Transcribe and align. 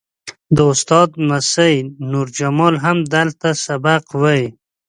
د 0.55 0.57
استاد 0.71 1.09
لمسی 1.27 1.73
نور 2.11 2.27
جمال 2.37 2.75
هم 2.85 2.97
دلته 3.15 3.47
سبق 3.65 4.03
وایي. 4.21 4.47